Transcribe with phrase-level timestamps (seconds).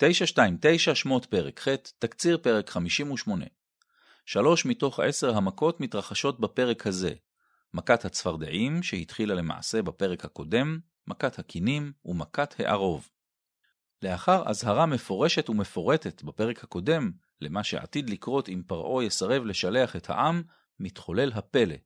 [0.00, 1.68] 929 שמות פרק ח',
[1.98, 3.44] תקציר פרק 58.
[4.26, 7.12] שלוש מתוך עשר המכות מתרחשות בפרק הזה.
[7.74, 13.08] מכת הצפרדעים, שהתחילה למעשה בפרק הקודם, מכת הכינים ומכת הערוב.
[14.02, 20.42] לאחר אזהרה מפורשת ומפורטת בפרק הקודם, למה שעתיד לקרות אם פרעה יסרב לשלח את העם,
[20.80, 21.76] מתחולל הפלא.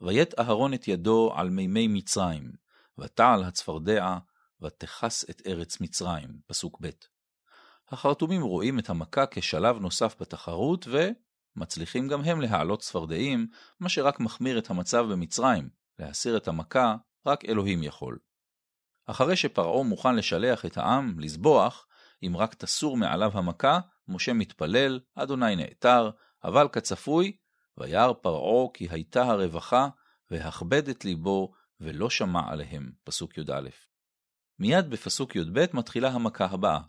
[0.00, 2.52] ויית אהרון את ידו על מימי מצרים,
[2.98, 4.18] ותעל הצפרדע,
[4.62, 6.28] ותכס את ארץ מצרים.
[6.46, 7.15] פסוק ב'.
[7.88, 10.86] החרטומים רואים את המכה כשלב נוסף בתחרות,
[11.56, 13.46] ומצליחים גם הם להעלות צפרדעים,
[13.80, 15.68] מה שרק מחמיר את המצב במצרים.
[15.98, 16.96] להסיר את המכה,
[17.26, 18.18] רק אלוהים יכול.
[19.06, 21.86] אחרי שפרעה מוכן לשלח את העם, לזבוח,
[22.22, 26.10] אם רק תסור מעליו המכה, משה מתפלל, אדוני נעתר,
[26.44, 27.36] אבל כצפוי,
[27.78, 29.88] וירא פרעה כי הייתה הרווחה,
[30.30, 32.92] והכבד את ליבו, ולא שמע עליהם.
[33.04, 33.68] פסוק י"א.
[34.58, 36.80] מיד בפסוק י"ב מתחילה המכה הבאה.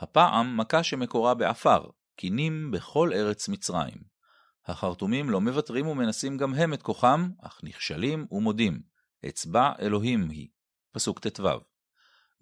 [0.00, 1.86] הפעם מכה שמקורה בעפר,
[2.16, 4.16] קינים בכל ארץ מצרים.
[4.66, 8.80] החרטומים לא מוותרים ומנסים גם הם את כוחם, אך נכשלים ומודים.
[9.28, 10.48] אצבע אלוהים היא.
[10.92, 11.48] פסוק ט"ו.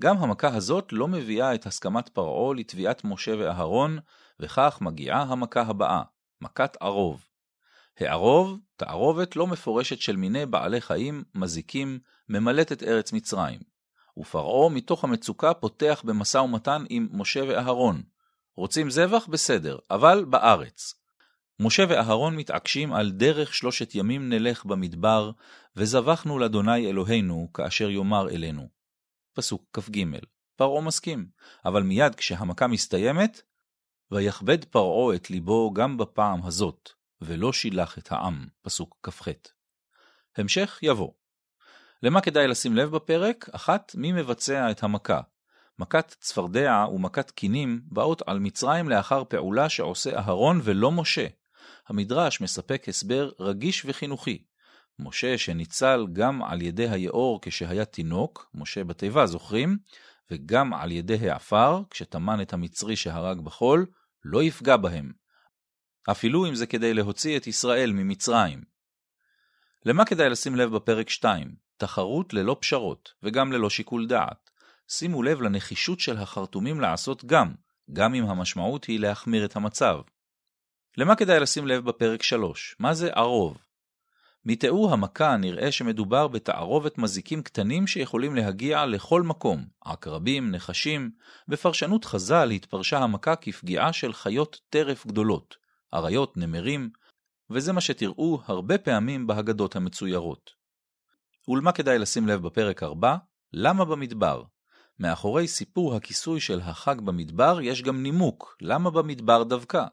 [0.02, 3.98] גם המכה הזאת לא מביאה את הסכמת פרעה לתביעת משה ואהרון,
[4.40, 6.02] וכך מגיעה המכה הבאה,
[6.40, 7.26] מכת ערוב.
[7.98, 13.60] הערוב, תערובת לא מפורשת של מיני בעלי חיים, מזיקים, ממלאת את ארץ מצרים.
[14.18, 18.02] ופרעה מתוך המצוקה פותח במשא ומתן עם משה ואהרון.
[18.56, 19.26] רוצים זבח?
[19.26, 20.94] בסדר, אבל בארץ.
[21.60, 25.30] משה ואהרון מתעקשים על דרך שלושת ימים נלך במדבר,
[25.76, 28.68] וזבחנו לאדוני אלוהינו כאשר יאמר אלינו.
[29.34, 30.04] פסוק כ"ג.
[30.56, 31.26] פרעה מסכים,
[31.64, 33.42] אבל מיד כשהמכה מסתיימת,
[34.10, 38.46] ויכבד פרעה את ליבו גם בפעם הזאת, ולא שילח את העם.
[38.62, 39.28] פסוק כ"ח.
[40.36, 41.10] המשך יבוא.
[42.04, 43.48] למה כדאי לשים לב בפרק?
[43.52, 45.20] אחת, מי מבצע את המכה?
[45.78, 51.26] מכת צפרדע ומכת קינים באות על מצרים לאחר פעולה שעושה אהרון ולא משה.
[51.88, 54.44] המדרש מספק הסבר רגיש וחינוכי.
[54.98, 59.78] משה שניצל גם על ידי היאור כשהיה תינוק, משה בתיבה זוכרים,
[60.30, 63.86] וגם על ידי העפר, כשטמן את המצרי שהרג בחול,
[64.24, 65.12] לא יפגע בהם.
[66.10, 68.62] אפילו אם זה כדי להוציא את ישראל ממצרים.
[69.84, 71.63] למה כדאי לשים לב בפרק 2?
[71.76, 74.50] תחרות ללא פשרות, וגם ללא שיקול דעת.
[74.88, 77.54] שימו לב לנחישות של החרטומים לעשות גם,
[77.92, 79.98] גם אם המשמעות היא להחמיר את המצב.
[80.96, 82.76] למה כדאי לשים לב בפרק 3?
[82.78, 83.58] מה זה ערוב?
[84.46, 91.10] מתיאור המכה נראה שמדובר בתערובת מזיקים קטנים שיכולים להגיע לכל מקום, עקרבים, נחשים.
[91.48, 95.56] בפרשנות חז"ל התפרשה המכה כפגיעה של חיות טרף גדולות,
[95.94, 96.90] אריות, נמרים,
[97.50, 100.63] וזה מה שתראו הרבה פעמים בהגדות המצוירות.
[101.48, 103.16] ולמה כדאי לשים לב בפרק 4?
[103.52, 104.42] למה במדבר?
[104.98, 109.84] מאחורי סיפור הכיסוי של החג במדבר יש גם נימוק, למה במדבר דווקא?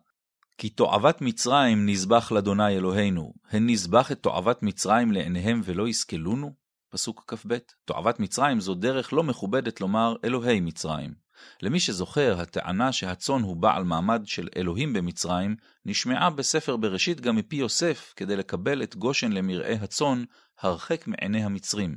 [0.57, 6.53] כי תועבת מצרים נזבח לאדוני אלוהינו, הן נזבח את תועבת מצרים לעיניהם ולא יסכלונו?
[6.89, 7.57] פסוק כ"ב.
[7.85, 11.13] תועבת מצרים זו דרך לא מכובדת לומר אלוהי מצרים.
[11.61, 17.55] למי שזוכר, הטענה שהצאן הוא בעל מעמד של אלוהים במצרים, נשמעה בספר בראשית גם מפי
[17.55, 20.23] יוסף, כדי לקבל את גושן למרעה הצאן,
[20.61, 21.95] הרחק מעיני המצרים.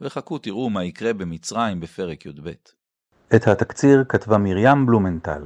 [0.00, 2.50] וחכו תראו מה יקרה במצרים בפרק י"ב.
[3.36, 5.42] את התקציר כתבה מרים בלומנטל.